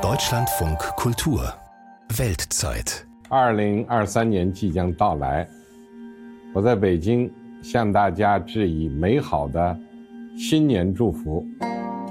[0.00, 1.52] Deutschlandfunk Kultur
[2.08, 5.46] Weltzeit 二零二三年即将到来，
[6.54, 7.30] 我在北京
[7.62, 9.78] 向大家致以美好的
[10.34, 11.44] 新年祝福。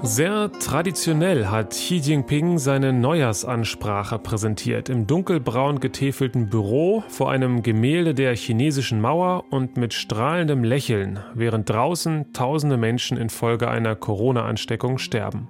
[0.02, 4.88] Sehr traditionell hat Xi Jinping seine Neujahrsansprache präsentiert.
[4.88, 11.68] Im dunkelbraun getäfelten Büro vor einem Gemälde der chinesischen Mauer und mit strahlendem Lächeln, während
[11.68, 15.48] draußen tausende Menschen infolge einer Corona-Ansteckung sterben.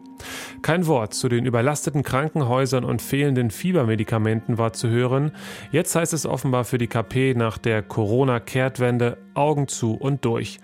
[0.61, 5.31] Kein Wort zu den überlasteten Krankenhäusern und fehlenden Fiebermedikamenten war zu hören.
[5.71, 10.59] Jetzt heißt es offenbar für die KP nach der Corona-Kehrtwende Augen zu und durch.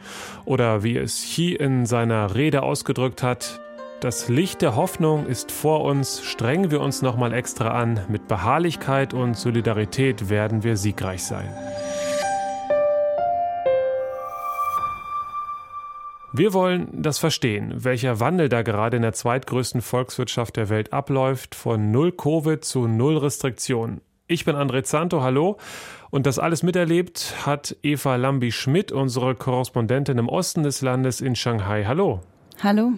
[0.46, 3.60] Oder wie es Xi in seiner Rede ausgedrückt hat,
[4.02, 9.14] das Licht der Hoffnung ist vor uns, strengen wir uns nochmal extra an, mit Beharrlichkeit
[9.14, 11.54] und Solidarität werden wir siegreich sein.
[16.34, 21.56] Wir wollen das verstehen, welcher Wandel da gerade in der zweitgrößten Volkswirtschaft der Welt abläuft,
[21.56, 24.00] von null Covid zu null Restriktionen.
[24.28, 25.58] Ich bin André Zanto, hallo.
[26.10, 31.84] Und das alles miterlebt hat Eva Lambi-Schmidt, unsere Korrespondentin im Osten des Landes in Shanghai.
[31.86, 32.22] Hallo.
[32.64, 32.94] Hallo.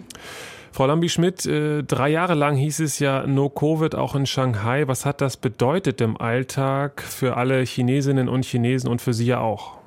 [0.70, 4.86] Frau Lambi-Schmidt, äh, drei Jahre lang hieß es ja No Covid auch in Shanghai.
[4.86, 9.40] Was hat das bedeutet im Alltag für alle Chinesinnen und Chinesen und für Sie ja
[9.40, 9.83] auch?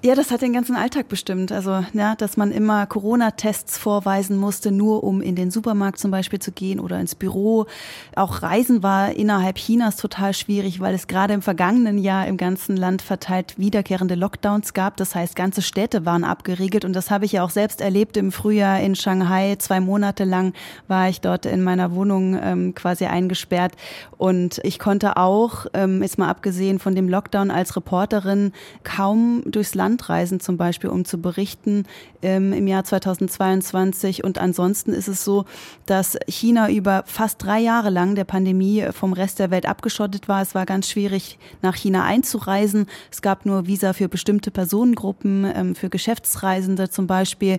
[0.00, 1.50] Ja, das hat den ganzen Alltag bestimmt.
[1.50, 6.38] Also, ja, dass man immer Corona-Tests vorweisen musste, nur um in den Supermarkt zum Beispiel
[6.38, 7.66] zu gehen oder ins Büro.
[8.14, 12.76] Auch Reisen war innerhalb Chinas total schwierig, weil es gerade im vergangenen Jahr im ganzen
[12.76, 14.96] Land verteilt wiederkehrende Lockdowns gab.
[14.98, 18.30] Das heißt, ganze Städte waren abgeriegelt und das habe ich ja auch selbst erlebt im
[18.30, 19.56] Frühjahr in Shanghai.
[19.58, 20.52] Zwei Monate lang
[20.86, 23.72] war ich dort in meiner Wohnung ähm, quasi eingesperrt
[24.16, 28.52] und ich konnte auch, ähm, jetzt mal abgesehen von dem Lockdown als Reporterin,
[28.84, 31.84] kaum durchs Land reisen, zum Beispiel, um zu berichten
[32.22, 34.24] ähm, im Jahr 2022.
[34.24, 35.44] Und ansonsten ist es so,
[35.86, 40.42] dass China über fast drei Jahre lang der Pandemie vom Rest der Welt abgeschottet war.
[40.42, 42.86] Es war ganz schwierig, nach China einzureisen.
[43.10, 47.58] Es gab nur Visa für bestimmte Personengruppen, ähm, für Geschäftsreisende zum Beispiel.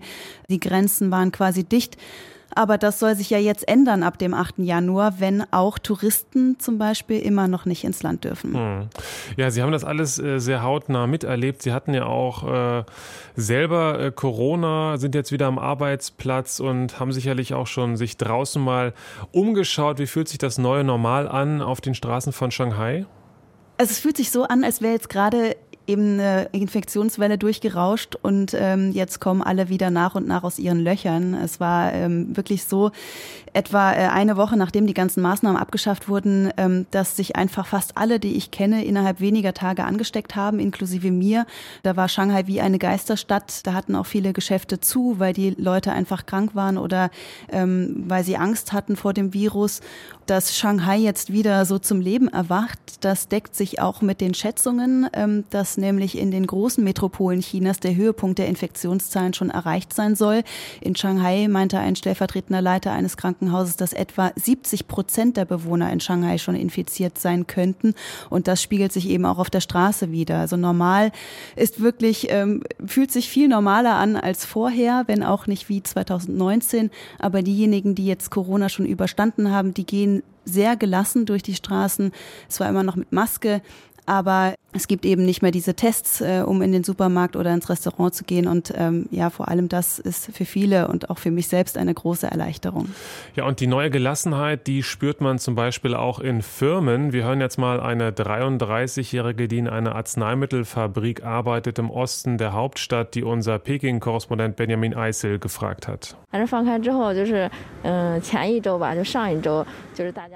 [0.50, 1.97] Die Grenzen waren quasi dicht.
[2.56, 4.60] Aber das soll sich ja jetzt ändern ab dem 8.
[4.60, 8.54] Januar, wenn auch Touristen zum Beispiel immer noch nicht ins Land dürfen.
[8.54, 8.88] Hm.
[9.38, 11.62] Ja, Sie haben das alles äh, sehr hautnah miterlebt.
[11.62, 12.48] Sie hatten ja auch
[12.80, 12.84] äh,
[13.36, 18.62] selber äh, Corona, sind jetzt wieder am Arbeitsplatz und haben sicherlich auch schon sich draußen
[18.62, 18.94] mal
[19.31, 20.00] umgeschaut.
[20.00, 23.06] Wie fühlt sich das neue Normal an auf den Straßen von Shanghai?
[23.78, 25.56] Also es fühlt sich so an, als wäre jetzt gerade
[25.89, 30.79] eben eine Infektionswelle durchgerauscht und ähm, jetzt kommen alle wieder nach und nach aus ihren
[30.79, 31.33] Löchern.
[31.33, 32.91] Es war ähm, wirklich so,
[33.54, 37.98] etwa äh, eine Woche nachdem die ganzen Maßnahmen abgeschafft wurden, ähm, dass sich einfach fast
[37.98, 41.46] alle, die ich kenne, innerhalb weniger Tage angesteckt haben, inklusive mir.
[41.84, 43.66] Da war Shanghai wie eine Geisterstadt.
[43.66, 47.10] Da hatten auch viele Geschäfte zu, weil die Leute einfach krank waren oder
[47.52, 49.81] ähm, weil sie Angst hatten vor dem Virus.
[50.26, 55.08] Dass Shanghai jetzt wieder so zum Leben erwacht, das deckt sich auch mit den Schätzungen,
[55.14, 60.16] ähm, dass nämlich in den großen Metropolen Chinas der Höhepunkt der Infektionszahlen schon erreicht sein
[60.16, 60.44] soll.
[60.81, 66.00] In Shanghai meinte ein stellvertretender Leiter eines Krankenhauses, dass etwa 70 Prozent der Bewohner in
[66.00, 67.94] Shanghai schon infiziert sein könnten.
[68.29, 70.39] Und das spiegelt sich eben auch auf der Straße wieder.
[70.39, 71.11] Also normal
[71.55, 76.91] ist wirklich, ähm, fühlt sich viel normaler an als vorher, wenn auch nicht wie 2019.
[77.17, 82.11] Aber diejenigen, die jetzt Corona schon überstanden haben, die gehen sehr gelassen durch die Straßen.
[82.50, 83.61] Es war immer noch mit Maske.
[84.09, 87.70] Aber es gibt eben nicht mehr diese Tests, äh, um in den Supermarkt oder ins
[87.70, 88.47] Restaurant zu gehen.
[88.47, 91.94] Und ähm, ja, vor allem das ist für viele und auch für mich selbst eine
[91.94, 92.90] große Erleichterung.
[93.36, 97.14] Ja, und die neue Gelassenheit, die spürt man zum Beispiel auch in Firmen.
[97.14, 103.14] Wir hören jetzt mal eine 33-Jährige, die in einer Arzneimittelfabrik arbeitet im Osten der Hauptstadt,
[103.14, 106.18] die unser Peking-Korrespondent Benjamin Eisel gefragt hat.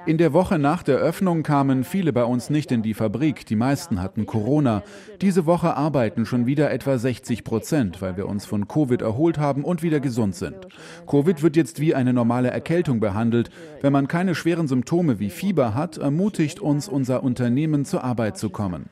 [0.06, 3.46] In der Woche nach der Öffnung kamen viele bei uns nicht in die Fabrik.
[3.46, 4.82] Die meisten hatten Corona.
[5.22, 9.64] Diese Woche arbeiten schon wieder etwa 60 Prozent, weil wir uns von Covid erholt haben
[9.64, 10.68] und wieder gesund sind.
[11.06, 13.48] Covid wird jetzt wie eine normale Erkältung behandelt.
[13.80, 18.50] Wenn man keine schweren Symptome wie Fieber hat, ermutigt uns unser Unternehmen zur Arbeit zu
[18.50, 18.90] kommen.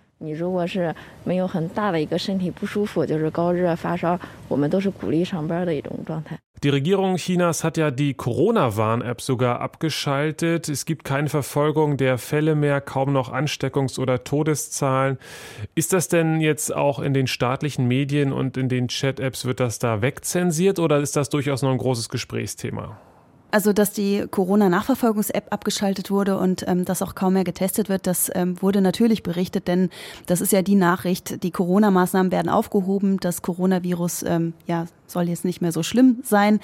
[6.63, 10.69] Die Regierung Chinas hat ja die Corona-Warn-App sogar abgeschaltet.
[10.69, 15.19] Es gibt keine Verfolgung der Fälle mehr, kaum noch Ansteckungs- oder Todeszahlen.
[15.75, 19.81] Ist das denn jetzt auch in den staatlichen Medien und in den Chat-Apps, wird das
[19.81, 22.97] da wegzensiert oder ist das durchaus noch ein großes Gesprächsthema?
[23.51, 28.31] Also, dass die Corona-Nachverfolgungs-App abgeschaltet wurde und ähm, dass auch kaum mehr getestet wird, das
[28.35, 29.91] ähm, wurde natürlich berichtet, denn
[30.25, 35.45] das ist ja die Nachricht, die Corona-Maßnahmen werden aufgehoben, das Coronavirus ähm, ja, soll jetzt
[35.45, 36.61] nicht mehr so schlimm sein.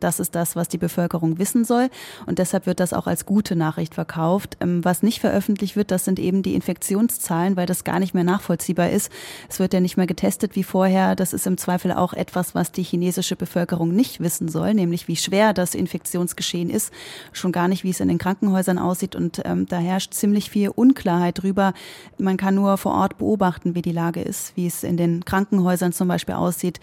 [0.00, 1.88] Das ist das, was die Bevölkerung wissen soll.
[2.26, 4.58] Und deshalb wird das auch als gute Nachricht verkauft.
[4.60, 8.24] Ähm, was nicht veröffentlicht wird, das sind eben die Infektionszahlen, weil das gar nicht mehr
[8.24, 9.10] nachvollziehbar ist.
[9.48, 11.16] Es wird ja nicht mehr getestet wie vorher.
[11.16, 15.16] Das ist im Zweifel auch etwas, was die chinesische Bevölkerung nicht wissen soll, nämlich wie
[15.16, 16.92] schwer das Infektionsgeschehen ist.
[17.32, 19.16] Schon gar nicht, wie es in den Krankenhäusern aussieht.
[19.16, 21.72] Und ähm, da herrscht ziemlich viel Unklarheit drüber.
[22.18, 25.92] Man kann nur vor Ort beobachten, wie die Lage ist, wie es in den Krankenhäusern
[25.92, 26.78] zum Beispiel aussieht.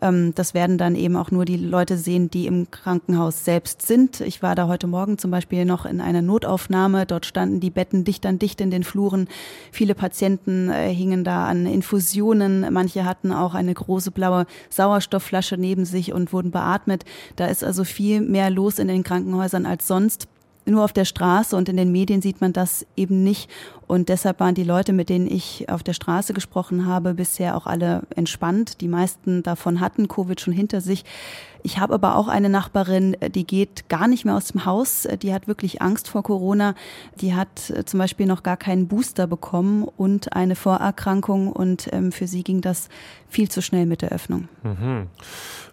[0.00, 4.20] Ähm, das werden dann eben auch nur die Leute sehen, die im Krankenhaus selbst sind.
[4.20, 7.06] Ich war da heute Morgen zum Beispiel noch in einer Notaufnahme.
[7.06, 9.28] Dort standen die Betten dicht an dicht in den Fluren.
[9.72, 12.72] Viele Patienten äh, hingen da an Infusionen.
[12.72, 17.04] Manche hatten auch eine große blaue Sauerstoffflasche neben sich und wurden beatmet.
[17.36, 20.28] Da ist also viel mehr los in den Krankenhäusern als sonst
[20.66, 23.50] nur auf der Straße und in den Medien sieht man das eben nicht.
[23.86, 27.66] Und deshalb waren die Leute, mit denen ich auf der Straße gesprochen habe, bisher auch
[27.66, 28.80] alle entspannt.
[28.80, 31.04] Die meisten davon hatten Covid schon hinter sich.
[31.62, 35.06] Ich habe aber auch eine Nachbarin, die geht gar nicht mehr aus dem Haus.
[35.22, 36.74] Die hat wirklich Angst vor Corona.
[37.20, 41.52] Die hat äh, zum Beispiel noch gar keinen Booster bekommen und eine Vorerkrankung.
[41.52, 42.88] Und ähm, für sie ging das
[43.28, 44.48] viel zu schnell mit der Öffnung.
[44.62, 45.06] Mhm.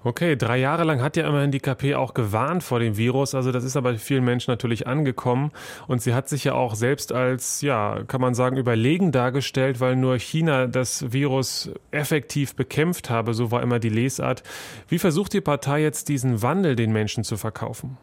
[0.03, 3.35] Okay, drei Jahre lang hat ja immerhin die KP auch gewarnt vor dem Virus.
[3.35, 5.51] Also das ist aber vielen Menschen natürlich angekommen.
[5.87, 9.95] Und sie hat sich ja auch selbst als, ja, kann man sagen, überlegen dargestellt, weil
[9.95, 13.33] nur China das Virus effektiv bekämpft habe.
[13.33, 14.43] So war immer die Lesart.
[14.87, 17.97] Wie versucht die Partei jetzt diesen Wandel den Menschen zu verkaufen?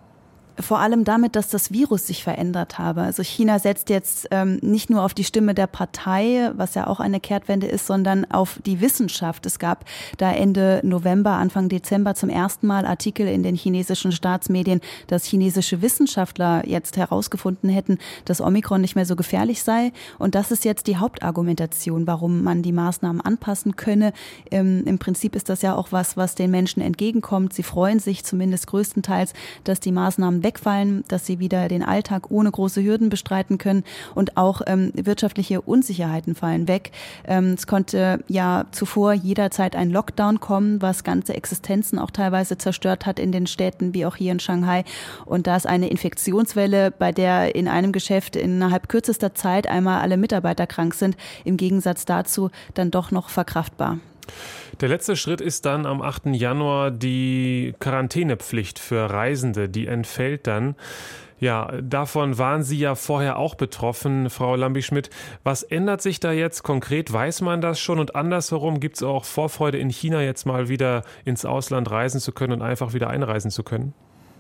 [0.61, 3.03] Vor allem damit, dass das Virus sich verändert habe.
[3.03, 7.01] Also China setzt jetzt ähm, nicht nur auf die Stimme der Partei, was ja auch
[7.01, 9.47] eine Kehrtwende ist, sondern auf die Wissenschaft.
[9.47, 9.85] Es gab
[10.19, 15.83] da Ende November, Anfang Dezember zum ersten Mal Artikel in den chinesischen Staatsmedien, dass chinesische
[15.83, 19.93] Wissenschaftler jetzt herausgefunden hätten, dass Omikron nicht mehr so gefährlich sei.
[20.19, 24.13] Und das ist jetzt die Hauptargumentation, warum man die Maßnahmen anpassen könne.
[24.51, 27.53] Ähm, Im Prinzip ist das ja auch was, was den Menschen entgegenkommt.
[27.53, 29.33] Sie freuen sich zumindest größtenteils,
[29.65, 33.83] dass die Maßnahmen wegfallen, dass sie wieder den Alltag ohne große Hürden bestreiten können
[34.15, 36.93] und auch ähm, wirtschaftliche Unsicherheiten fallen weg.
[37.27, 43.07] Ähm, es konnte ja zuvor jederzeit ein Lockdown kommen, was ganze Existenzen auch teilweise zerstört
[43.07, 44.85] hat in den Städten wie auch hier in Shanghai.
[45.25, 50.17] Und da ist eine Infektionswelle, bei der in einem Geschäft innerhalb kürzester Zeit einmal alle
[50.17, 53.99] Mitarbeiter krank sind, im Gegensatz dazu dann doch noch verkraftbar.
[54.81, 56.27] Der letzte Schritt ist dann am 8.
[56.27, 60.75] Januar die Quarantänepflicht für Reisende, die entfällt dann.
[61.41, 65.11] Ja, davon waren Sie ja vorher auch betroffen, Frau Lambi-Schmidt.
[65.43, 67.13] Was ändert sich da jetzt konkret?
[67.13, 67.99] Weiß man das schon?
[67.99, 72.33] Und andersherum gibt es auch Vorfreude in China jetzt mal wieder ins Ausland reisen zu
[72.33, 73.95] können und einfach wieder einreisen zu können?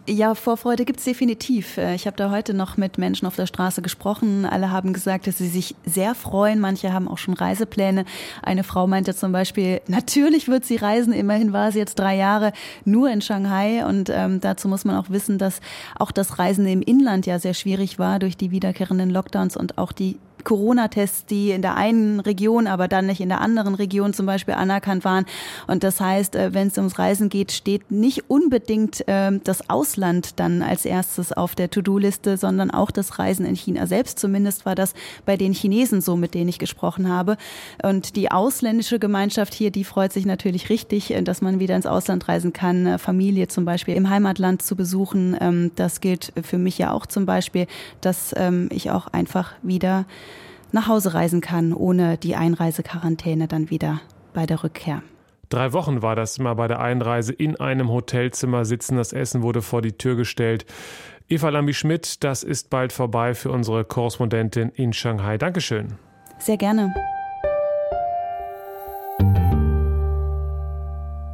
[0.06, 1.78] Ja, Vorfreude gibt's definitiv.
[1.78, 4.44] Äh, ich habe da heute noch mit Menschen auf der Straße gesprochen.
[4.44, 6.60] Alle haben gesagt, dass sie sich sehr freuen.
[6.60, 8.04] Manche haben auch schon Reisepläne.
[8.42, 11.14] Eine Frau meinte zum Beispiel, natürlich wird sie reisen.
[11.14, 12.52] Immerhin war sie jetzt drei Jahre
[12.84, 13.86] nur in Shanghai.
[13.86, 15.60] Und ähm, dazu muss man auch wissen, dass
[15.98, 19.92] auch das Reisen im Inland ja sehr schwierig war durch die wiederkehrenden Lockdowns und auch
[19.92, 24.26] die Corona-Tests, die in der einen Region, aber dann nicht in der anderen Region zum
[24.26, 25.26] Beispiel anerkannt waren.
[25.66, 30.38] Und das heißt, äh, wenn es ums Reisen geht, steht nicht unbedingt ähm, das Ausland
[30.38, 34.18] dann als erstes auf der To-Do-Liste, sondern auch das Reisen in China selbst.
[34.18, 34.94] Zumindest war das
[35.24, 37.36] bei den Chinesen so, mit denen ich gesprochen habe.
[37.82, 41.86] Und die ausländische Gemeinschaft hier, die freut sich natürlich richtig, äh, dass man wieder ins
[41.86, 45.36] Ausland reisen kann, äh, Familie zum Beispiel im Heimatland zu besuchen.
[45.40, 47.66] Ähm, das gilt für mich ja auch zum Beispiel,
[48.00, 50.04] dass ähm, ich auch einfach wieder
[50.74, 54.00] nach Hause reisen kann, ohne die Einreisequarantäne dann wieder
[54.34, 55.02] bei der Rückkehr.
[55.48, 58.96] Drei Wochen war das immer bei der Einreise in einem Hotelzimmer sitzen.
[58.96, 60.66] Das Essen wurde vor die Tür gestellt.
[61.28, 65.38] Eva Lambi-Schmidt, das ist bald vorbei für unsere Korrespondentin in Shanghai.
[65.38, 65.94] Dankeschön.
[66.38, 66.92] Sehr gerne.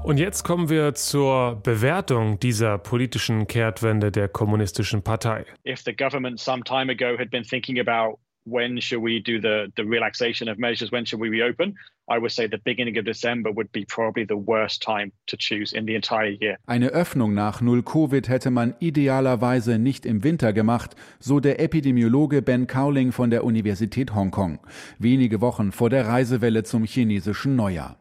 [0.03, 5.47] Und jetzt kommen wir zur Bewertung dieser politischen Kehrtwende der kommunistischen Partei.
[5.67, 9.73] If the government some time ago had been thinking about when should we do the
[9.77, 10.91] the relaxation of measures?
[10.91, 11.75] When should we reopen?
[12.09, 15.73] I would say the beginning of December would be probably the worst time to choose
[15.73, 16.57] in the entire year.
[16.67, 22.43] Eine Öffnung nach Null Covid hätte man idealerweise nicht im Winter gemacht, so der Epidemiologe
[22.43, 24.59] Ben Cowling von der Universität Hongkong.
[24.99, 27.97] Wenige Wochen vor der Reisewelle zum chinesischen Neujahr.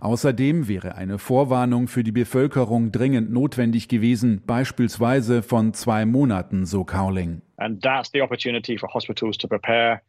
[0.00, 6.84] Außerdem wäre eine Vorwarnung für die Bevölkerung dringend notwendig gewesen, beispielsweise von zwei Monaten, so
[6.84, 7.42] Cowling.
[7.56, 10.00] And that's the opportunity for hospitals to prepare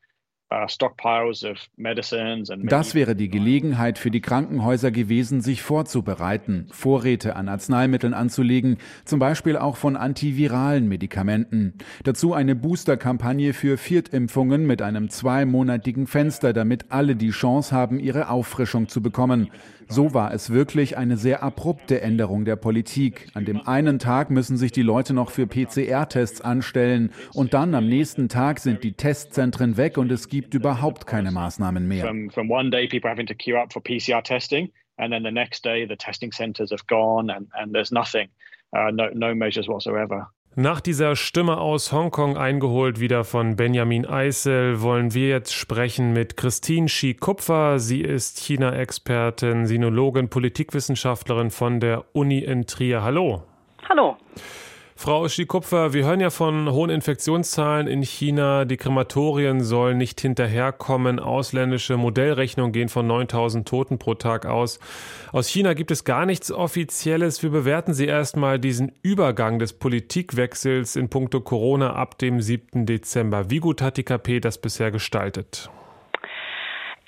[2.68, 9.20] das wäre die Gelegenheit für die Krankenhäuser gewesen, sich vorzubereiten, Vorräte an Arzneimitteln anzulegen, zum
[9.20, 11.76] Beispiel auch von antiviralen Medikamenten.
[12.04, 18.30] Dazu eine Boosterkampagne für Viertimpfungen mit einem zweimonatigen Fenster, damit alle die Chance haben, ihre
[18.30, 19.50] Auffrischung zu bekommen.
[19.88, 23.28] So war es wirklich eine sehr abrupte Änderung der Politik.
[23.34, 27.90] An dem einen Tag müssen sich die Leute noch für PCR-Tests anstellen und dann am
[27.90, 32.06] nächsten Tag sind die Testzentren weg und es gibt überhaupt keine Maßnahmen mehr.
[32.06, 35.32] From, from one day people having to queue up for PCR testing and then the
[35.32, 38.30] next day the testing centers have gone and, and there's nothing,
[38.74, 40.28] no, no measures whatsoever.
[40.56, 46.36] Nach dieser Stimme aus Hongkong eingeholt wieder von Benjamin Eisel wollen wir jetzt sprechen mit
[46.36, 47.80] Christine Shi-Kupfer.
[47.80, 53.02] Sie ist China-Expertin, Sinologin, Politikwissenschaftlerin von der Uni in Trier.
[53.02, 53.44] Hallo.
[53.88, 54.18] Hallo.
[55.02, 58.66] Frau Schikupfer, wir hören ja von hohen Infektionszahlen in China.
[58.66, 61.20] Die Krematorien sollen nicht hinterherkommen.
[61.20, 64.80] Ausländische Modellrechnungen gehen von 9000 Toten pro Tag aus.
[65.32, 67.42] Aus China gibt es gar nichts Offizielles.
[67.42, 72.86] Wie bewerten Sie erstmal diesen Übergang des Politikwechsels in puncto Corona ab dem 7.
[72.86, 73.50] Dezember?
[73.50, 75.72] Wie gut hat die KP das bisher gestaltet?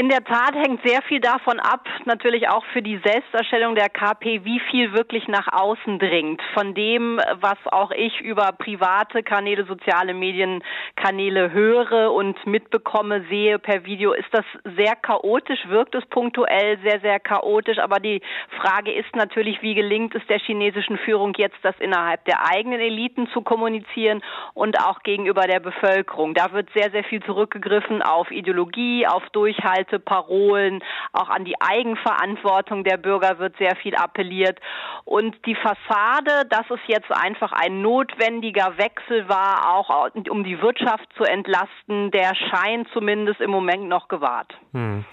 [0.03, 4.43] In der Tat hängt sehr viel davon ab, natürlich auch für die Selbstdarstellung der KP,
[4.43, 6.41] wie viel wirklich nach außen dringt.
[6.53, 13.85] Von dem, was auch ich über private Kanäle, soziale Medienkanäle höre und mitbekomme, sehe per
[13.85, 14.43] Video, ist das
[14.75, 17.77] sehr chaotisch, wirkt es punktuell sehr, sehr chaotisch.
[17.77, 18.21] Aber die
[18.59, 23.29] Frage ist natürlich, wie gelingt es der chinesischen Führung jetzt, das innerhalb der eigenen Eliten
[23.29, 24.21] zu kommunizieren
[24.53, 26.33] und auch gegenüber der Bevölkerung.
[26.33, 31.59] Da wird sehr, sehr viel zurückgegriffen auf Ideologie, auf Durchhaltung alte Parolen, auch an die
[31.59, 34.59] Eigenverantwortung der Bürger wird sehr viel appelliert.
[35.05, 41.07] Und die Fassade, dass es jetzt einfach ein notwendiger Wechsel war, auch um die Wirtschaft
[41.17, 44.53] zu entlasten, der scheint zumindest im Moment noch gewahrt.
[44.73, 45.05] Hm.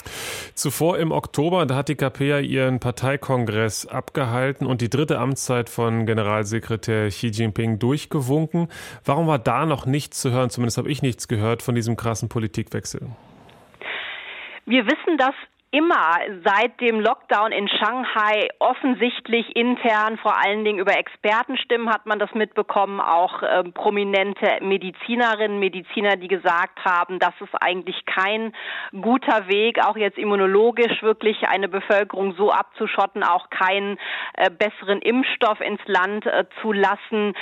[0.55, 5.71] Zuvor im Oktober, da hat die KP ja ihren Parteikongress abgehalten und die dritte Amtszeit
[5.71, 8.69] von Generalsekretär Xi Jinping durchgewunken.
[9.05, 10.51] Warum war da noch nichts zu hören?
[10.51, 13.09] Zumindest habe ich nichts gehört von diesem krassen Politikwechsel.
[14.71, 15.35] Wir wissen, dass
[15.73, 22.19] immer seit dem Lockdown in Shanghai offensichtlich intern, vor allen Dingen über Expertenstimmen hat man
[22.19, 28.53] das mitbekommen, auch äh, prominente Medizinerinnen, Mediziner, die gesagt haben, das ist eigentlich kein
[29.01, 33.97] guter Weg, auch jetzt immunologisch wirklich eine Bevölkerung so abzuschotten, auch keinen
[34.35, 37.35] äh, besseren Impfstoff ins Land äh, zu lassen.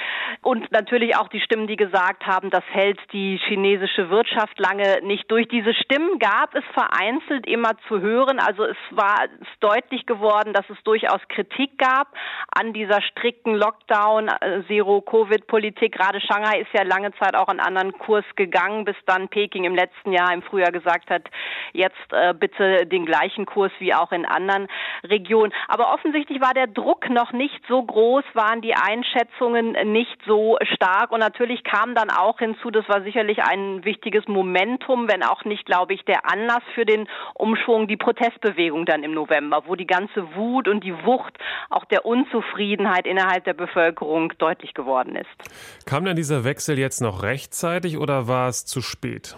[0.42, 5.30] Und natürlich auch die Stimmen, die gesagt haben, das hält die chinesische Wirtschaft lange nicht
[5.30, 5.48] durch.
[5.48, 8.40] Diese Stimmen gab es vereinzelt immer zu hören hören.
[8.40, 12.08] Also es war es deutlich geworden, dass es durchaus Kritik gab
[12.56, 15.92] an dieser strikten Lockdown, äh, Zero-Covid-Politik.
[15.92, 19.74] Gerade Shanghai ist ja lange Zeit auch einen anderen Kurs gegangen, bis dann Peking im
[19.74, 21.22] letzten Jahr im Frühjahr gesagt hat,
[21.72, 24.68] jetzt äh, bitte den gleichen Kurs wie auch in anderen
[25.04, 25.52] Regionen.
[25.68, 31.12] Aber offensichtlich war der Druck noch nicht so groß, waren die Einschätzungen nicht so stark.
[31.12, 35.66] Und natürlich kam dann auch hinzu, das war sicherlich ein wichtiges Momentum, wenn auch nicht,
[35.66, 40.34] glaube ich, der Anlass für den Umschwung, die Protestbewegung dann im November, wo die ganze
[40.34, 41.36] Wut und die Wucht
[41.68, 45.84] auch der Unzufriedenheit innerhalb der Bevölkerung deutlich geworden ist.
[45.84, 49.36] Kam denn dieser Wechsel jetzt noch rechtzeitig oder war es zu spät?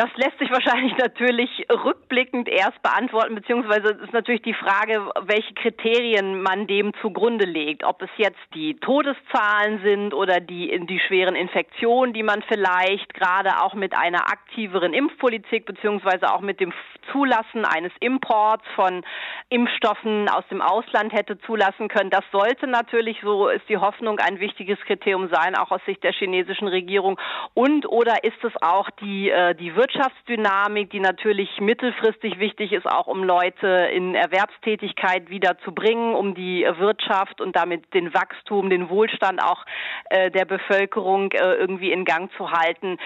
[0.00, 6.40] Das lässt sich wahrscheinlich natürlich rückblickend erst beantworten, beziehungsweise ist natürlich die Frage, welche Kriterien
[6.40, 7.84] man dem zugrunde legt.
[7.84, 13.60] Ob es jetzt die Todeszahlen sind oder die, die schweren Infektionen, die man vielleicht gerade
[13.60, 16.72] auch mit einer aktiveren Impfpolitik, beziehungsweise auch mit dem
[17.12, 19.02] Zulassen eines Imports von
[19.50, 22.08] Impfstoffen aus dem Ausland hätte zulassen können.
[22.08, 26.12] Das sollte natürlich, so ist die Hoffnung, ein wichtiges Kriterium sein, auch aus Sicht der
[26.12, 27.18] chinesischen Regierung.
[27.52, 32.86] Und oder ist es auch die, äh, die Wirtschaft Wirtschaftsdynamik, die natürlich mittelfristig wichtig ist,
[32.86, 38.70] auch um Leute in Erwerbstätigkeit wieder zu bringen, um die Wirtschaft und damit den Wachstum,
[38.70, 39.64] den Wohlstand auch
[40.10, 42.98] äh, der Bevölkerung äh, irgendwie in Gang zu halten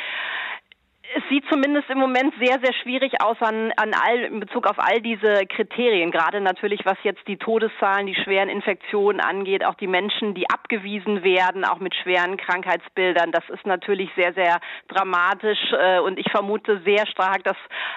[1.12, 4.78] es sieht zumindest im Moment sehr, sehr schwierig aus an, an all, in Bezug auf
[4.78, 6.10] all diese Kriterien.
[6.10, 11.22] Gerade natürlich, was jetzt die Todeszahlen, die schweren Infektionen angeht, auch die Menschen, die abgewiesen
[11.22, 13.32] werden, auch mit schweren Krankheitsbildern.
[13.32, 15.72] Das ist natürlich sehr, sehr dramatisch.
[15.72, 17.56] Äh, und ich vermute sehr stark, dass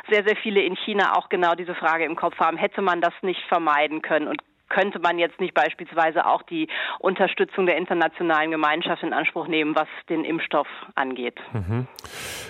[0.10, 2.58] sehr, sehr viele in China auch genau diese Frage im Kopf haben.
[2.58, 4.28] Hätte man das nicht vermeiden können?
[4.28, 6.68] Und könnte man jetzt nicht beispielsweise auch die
[7.00, 11.36] Unterstützung der internationalen Gemeinschaft in Anspruch nehmen, was den Impfstoff angeht.
[11.54, 11.88] Mhm.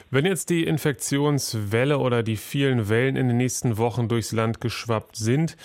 [0.10, 5.16] Wenn jetzt die Infektionswelle oder die vielen Wellen in den nächsten Wochen durchs Land geschwappt
[5.16, 5.58] sind,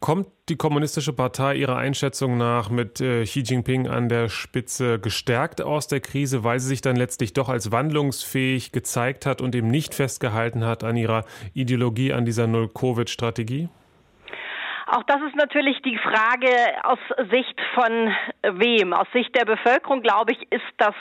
[0.00, 5.62] kommt die Kommunistische Partei ihrer Einschätzung nach mit äh, Xi Jinping an der Spitze gestärkt
[5.62, 9.68] aus der Krise, weil sie sich dann letztlich doch als wandlungsfähig gezeigt hat und eben
[9.68, 11.24] nicht festgehalten hat an ihrer
[11.54, 13.68] Ideologie, an dieser Null-Covid-Strategie?
[14.88, 16.48] Auch das ist natürlich die Frage
[16.84, 17.00] aus
[17.32, 18.92] Sicht von wem.
[18.92, 20.94] Aus Sicht der Bevölkerung, glaube ich, ist das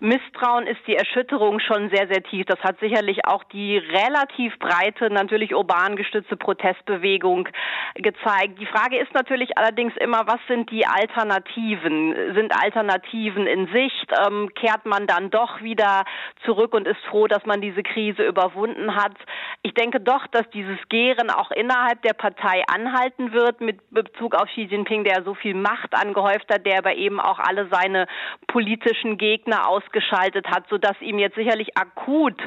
[0.00, 2.46] Misstrauen, ist die Erschütterung schon sehr, sehr tief.
[2.46, 7.50] Das hat sicherlich auch die relativ breite, natürlich urban gestützte Protestbewegung
[7.96, 8.58] gezeigt.
[8.60, 12.34] Die Frage ist natürlich allerdings immer, was sind die Alternativen?
[12.34, 14.10] Sind Alternativen in Sicht?
[14.26, 16.04] Ähm, kehrt man dann doch wieder
[16.46, 19.16] zurück und ist froh, dass man diese Krise überwunden hat?
[19.60, 24.48] Ich denke doch, dass dieses Gären auch innerhalb der Partei anhalten wird mit Bezug auf
[24.48, 28.06] Xi Jinping, der so viel Macht angehäuft hat, der aber eben auch alle seine
[28.46, 32.40] politischen Gegner ausgeschaltet hat, sodass ihm jetzt sicherlich akut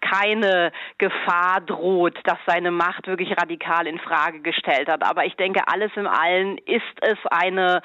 [0.00, 5.04] keine Gefahr droht, dass seine Macht wirklich radikal in Frage gestellt hat.
[5.08, 7.82] Aber ich denke, alles im Allen ist es eine,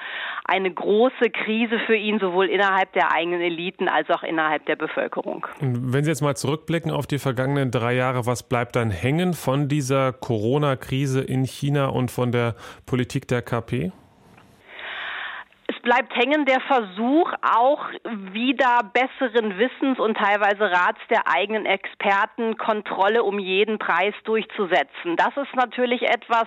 [0.50, 5.46] eine große Krise für ihn, sowohl innerhalb der eigenen Eliten als auch innerhalb der Bevölkerung.
[5.60, 9.68] wenn Sie jetzt mal zurückblicken auf die vergangenen drei Jahre, was bleibt dann hängen von
[9.68, 13.92] dieser Corona-Krise in China und von der Politik der KP?
[15.82, 17.88] Bleibt hängen der Versuch, auch
[18.32, 25.16] wieder besseren Wissens und teilweise Rats der eigenen Experten Kontrolle um jeden Preis durchzusetzen.
[25.16, 26.46] Das ist natürlich etwas,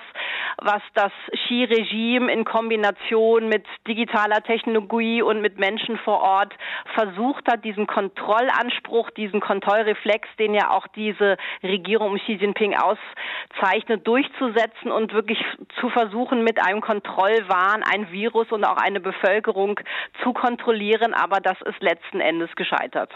[0.62, 1.12] was das
[1.48, 6.54] Xi-Regime in Kombination mit digitaler Technologie und mit Menschen vor Ort
[6.94, 14.06] versucht hat, diesen Kontrollanspruch, diesen Kontrollreflex, den ja auch diese Regierung um Xi Jinping auszeichnet,
[14.06, 15.44] durchzusetzen und wirklich
[15.80, 19.80] zu versuchen, mit einem Kontrollwahn ein Virus und auch eine Bevölkerung Bevölkerung
[20.22, 23.12] zu kontrollieren, aber das ist letzten Endes gescheitert.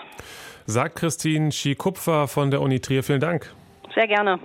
[0.65, 3.03] Sagt Christine Schie-Kupfer von der Uni Trier.
[3.03, 3.53] Vielen Dank.
[3.93, 4.39] Sehr gerne.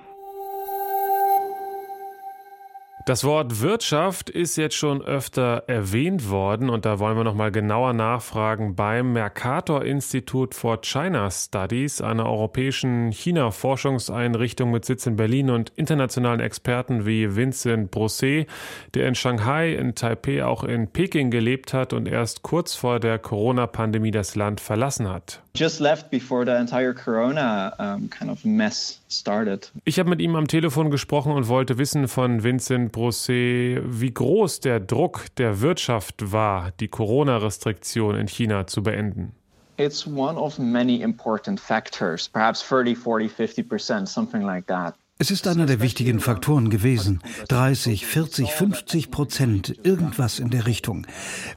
[3.05, 7.51] Das Wort Wirtschaft ist jetzt schon öfter erwähnt worden und da wollen wir noch mal
[7.51, 15.51] genauer nachfragen beim Mercator Institute for China Studies, einer europäischen China-Forschungseinrichtung mit Sitz in Berlin
[15.51, 18.47] und internationalen Experten wie Vincent Brosset,
[18.95, 23.19] der in Shanghai, in Taipei, auch in Peking gelebt hat und erst kurz vor der
[23.19, 25.43] Corona-Pandemie das Land verlassen hat.
[25.57, 29.71] Just left before the entire Corona um, kind of mess started.
[29.85, 34.61] Ich habe mit ihm am Telefon gesprochen und wollte wissen von Vincent Brosset, wie groß
[34.61, 39.33] der Druck der Wirtschaft war, die Corona-Restriktion in China zu beenden.
[39.79, 44.95] It's one of many important factors, perhaps 30, 40, 50 percent, something like that.
[45.19, 47.21] Es ist einer der wichtigen Faktoren gewesen.
[47.49, 51.07] 30, 40, 50 Prozent, irgendwas in der Richtung.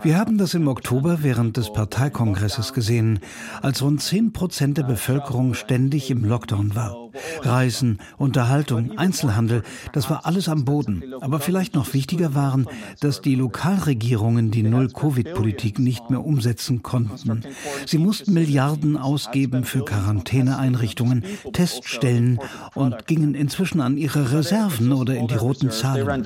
[0.04, 3.22] Wir haben das im Oktober während des Parteikongresses gesehen,
[3.64, 7.05] als rund 10 Prozent der Bevölkerung ständig im Lockdown war.
[7.42, 11.04] Reisen, Unterhaltung, Einzelhandel, das war alles am Boden.
[11.22, 12.68] Aber vielleicht noch wichtiger waren,
[13.00, 17.44] dass die Lokalregierungen die Null-Covid-Politik nicht mehr umsetzen konnten.
[17.86, 21.24] Sie mussten Milliarden ausgeben für Quarantäneeinrichtungen,
[21.54, 22.40] Teststellen
[22.74, 26.24] und gingen inzwischen an ihre Reserven oder in die roten Zahlen.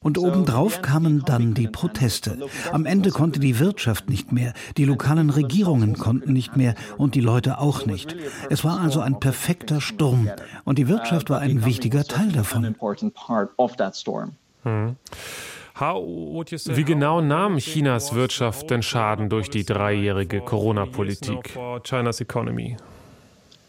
[0.00, 2.38] Und obendrauf kamen dann die Proteste.
[2.72, 7.20] Am Ende konnte die Wirtschaft nicht mehr, die lokalen Regierungen konnten nicht mehr und die
[7.20, 8.16] Leute auch nicht.
[8.48, 10.28] Es war also ein perfekter Sturm
[10.64, 12.74] und die Wirtschaft war ein wichtiger Teil davon.
[14.64, 14.96] Hm.
[15.80, 21.58] Wie genau nahm Chinas Wirtschaft denn Schaden durch die dreijährige Corona-Politik?
[21.84, 22.76] China's economy.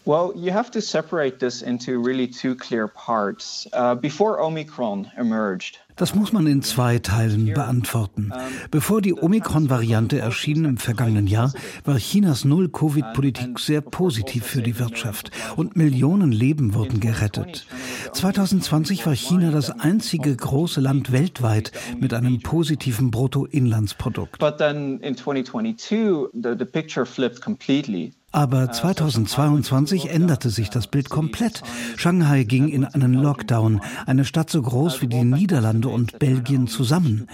[0.03, 3.67] Well, you have to separate this into really two clear parts.
[3.71, 8.33] Uh, before Omicron emerged, das muss man in zwei Teilen beantworten.
[8.71, 15.29] Bevor die Omikron-Variante erschien im vergangenen Jahr, war Chinas Null-Covid-Politik sehr positiv für die Wirtschaft
[15.57, 17.67] und Millionen Leben wurden gerettet.
[18.13, 24.39] 2020 war China das einzige große Land weltweit mit einem positiven Bruttoinlandsprodukt.
[24.39, 28.13] But then in 2022 the, the picture flipped completely.
[28.32, 31.62] Aber 2022 änderte sich das Bild komplett.
[31.98, 37.28] Shanghai ging in einen Lockdown, eine Stadt so groß wie die Niederlande und Belgien zusammen.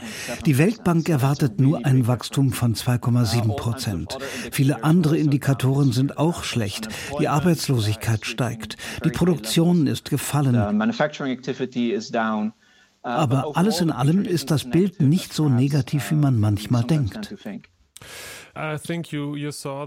[0.45, 4.17] Die Weltbank erwartet nur ein Wachstum von 2,7 Prozent.
[4.51, 6.87] Viele andere Indikatoren sind auch schlecht.
[7.19, 8.77] Die Arbeitslosigkeit steigt.
[9.05, 10.55] Die Produktion ist gefallen.
[13.03, 17.35] Aber alles in allem ist das Bild nicht so negativ, wie man manchmal denkt.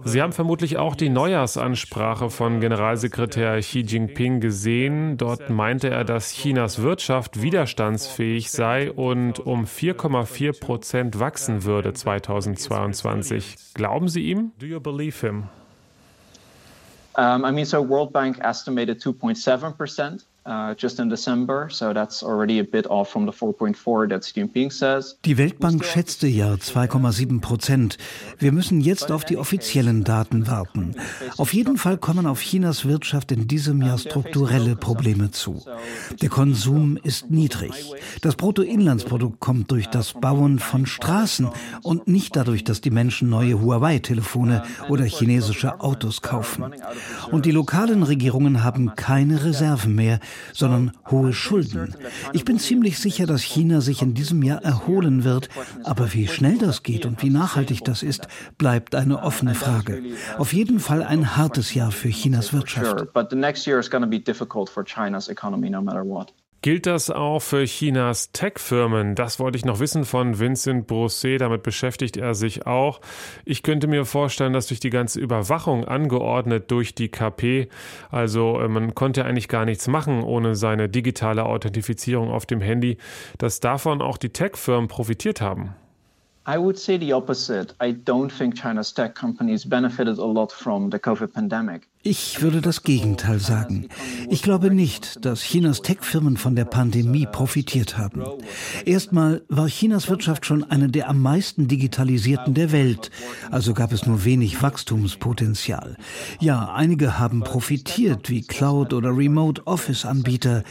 [0.04, 5.16] Sie haben vermutlich auch die Neujahrsansprache von Generalsekretär Xi Jinping gesehen.
[5.16, 13.56] Dort meinte er, dass Chinas Wirtschaft widerstandsfähig sei und um 4,4 Prozent wachsen würde 2022.
[13.74, 14.52] Glauben Sie ihm?
[14.58, 15.44] Do you believe him?
[17.16, 20.26] Um, I mean, so World Bank estimated 2.7 percent.
[20.76, 24.70] Just in December, so that's already a bit off from the 4.4 that Xi Jinping
[24.70, 25.16] says.
[25.24, 27.98] Die Weltbank schätzte ja 2,7 Prozent.
[28.38, 30.94] Wir müssen jetzt auf die offiziellen Daten warten.
[31.36, 35.62] Auf jeden Fall kommen auf Chinas Wirtschaft in diesem Jahr strukturelle Probleme zu.
[36.20, 37.92] Der Konsum ist niedrig.
[38.22, 41.48] Das Bruttoinlandsprodukt kommt durch das Bauen von Straßen
[41.82, 46.64] und nicht dadurch, dass die Menschen neue Huawei-Telefone oder chinesische Autos kaufen.
[47.30, 50.20] Und die lokalen Regierungen haben keine Reserven mehr,
[50.52, 51.94] sondern hohe Schulden.
[52.32, 55.48] Ich bin ziemlich sicher, dass China sich in diesem Jahr erholen wird,
[55.84, 60.02] aber wie schnell das geht und wie nachhaltig das ist, bleibt eine offene Frage.
[60.38, 63.08] Auf jeden Fall ein hartes Jahr für Chinas Wirtschaft.
[66.62, 69.14] Gilt das auch für Chinas Tech-Firmen?
[69.14, 71.40] Das wollte ich noch wissen von Vincent Brosset.
[71.40, 73.00] Damit beschäftigt er sich auch.
[73.46, 77.70] Ich könnte mir vorstellen, dass durch die ganze Überwachung angeordnet durch die KP,
[78.10, 82.98] also äh, man konnte eigentlich gar nichts machen ohne seine digitale Authentifizierung auf dem Handy,
[83.38, 85.74] dass davon auch die Tech-Firmen profitiert haben.
[86.46, 87.74] I would say the opposite.
[87.80, 91.89] I don't think China's tech companies benefited a lot from the COVID pandemic.
[92.02, 93.88] Ich würde das Gegenteil sagen.
[94.30, 98.22] Ich glaube nicht, dass Chinas Tech-Firmen von der Pandemie profitiert haben.
[98.86, 103.10] Erstmal war Chinas Wirtschaft schon eine der am meisten digitalisierten der Welt,
[103.50, 105.98] also gab es nur wenig Wachstumspotenzial.
[106.40, 110.64] Ja, einige haben profitiert, wie Cloud- oder Remote-Office-Anbieter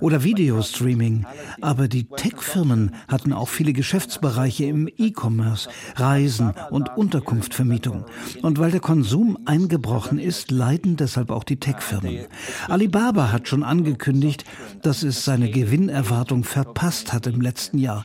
[0.00, 1.26] oder Videostreaming,
[1.60, 8.04] aber die Tech-Firmen hatten auch viele Geschäftsbereiche im E-Commerce, Reisen und Unterkunftvermietung.
[8.42, 12.26] Und weil der Konsum eingebrochen ist, leiden deshalb auch die Tech-Firmen.
[12.68, 14.44] Alibaba hat schon angekündigt,
[14.82, 18.04] dass es seine Gewinnerwartung verpasst hat im letzten Jahr.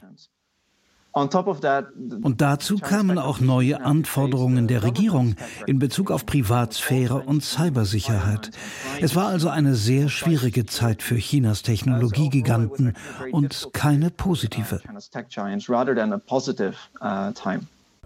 [2.21, 8.51] Und dazu kamen auch neue Anforderungen der Regierung in Bezug auf Privatsphäre und Cybersicherheit.
[9.01, 12.93] Es war also eine sehr schwierige Zeit für Chinas Technologiegiganten
[13.31, 14.79] und keine positive.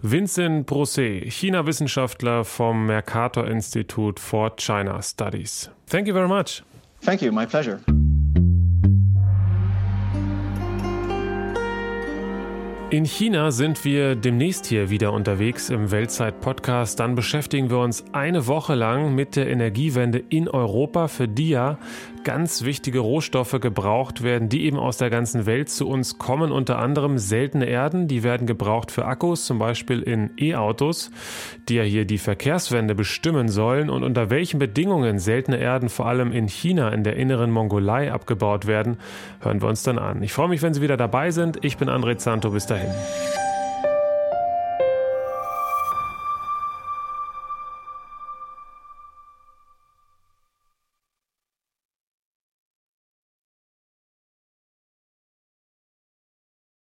[0.04, 5.70] Vincent Brosset, China-Wissenschaftler vom Mercator Institute for China Studies.
[5.88, 6.64] Thank you very much.
[7.04, 7.78] Thank you, my pleasure.
[12.90, 17.00] In China sind wir demnächst hier wieder unterwegs im Weltzeit-Podcast.
[17.00, 21.78] Dann beschäftigen wir uns eine Woche lang mit der Energiewende in Europa, für die ja
[22.24, 26.52] ganz wichtige Rohstoffe gebraucht werden, die eben aus der ganzen Welt zu uns kommen.
[26.52, 31.10] Unter anderem seltene Erden, die werden gebraucht für Akkus, zum Beispiel in E-Autos,
[31.68, 33.90] die ja hier die Verkehrswende bestimmen sollen.
[33.90, 38.66] Und unter welchen Bedingungen seltene Erden vor allem in China, in der inneren Mongolei abgebaut
[38.66, 38.98] werden,
[39.40, 40.22] hören wir uns dann an.
[40.22, 41.64] Ich freue mich, wenn Sie wieder dabei sind.
[41.64, 42.50] Ich bin André Zanto.
[42.50, 42.90] Bis dahin.